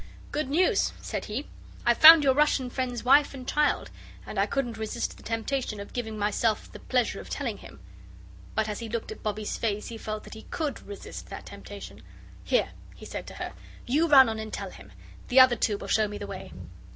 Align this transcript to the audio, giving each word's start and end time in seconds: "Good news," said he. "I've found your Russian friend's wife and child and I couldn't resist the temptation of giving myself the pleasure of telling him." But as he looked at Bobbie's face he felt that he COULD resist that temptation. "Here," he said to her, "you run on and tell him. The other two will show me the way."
"Good 0.31 0.49
news," 0.49 0.93
said 0.99 1.25
he. 1.25 1.47
"I've 1.85 1.99
found 1.99 2.23
your 2.23 2.33
Russian 2.33 2.71
friend's 2.71 3.03
wife 3.03 3.35
and 3.35 3.47
child 3.47 3.91
and 4.25 4.39
I 4.39 4.47
couldn't 4.47 4.79
resist 4.79 5.15
the 5.15 5.21
temptation 5.21 5.79
of 5.79 5.93
giving 5.93 6.17
myself 6.17 6.71
the 6.71 6.79
pleasure 6.79 7.19
of 7.19 7.29
telling 7.29 7.59
him." 7.59 7.79
But 8.55 8.67
as 8.67 8.79
he 8.79 8.89
looked 8.89 9.11
at 9.11 9.21
Bobbie's 9.21 9.59
face 9.59 9.89
he 9.89 9.99
felt 9.99 10.23
that 10.23 10.33
he 10.33 10.47
COULD 10.49 10.87
resist 10.87 11.27
that 11.29 11.45
temptation. 11.45 12.01
"Here," 12.43 12.69
he 12.95 13.05
said 13.05 13.27
to 13.27 13.35
her, 13.35 13.53
"you 13.85 14.07
run 14.07 14.27
on 14.27 14.39
and 14.39 14.51
tell 14.51 14.71
him. 14.71 14.91
The 15.27 15.39
other 15.39 15.55
two 15.55 15.77
will 15.77 15.87
show 15.87 16.07
me 16.07 16.17
the 16.17 16.25
way." 16.25 16.51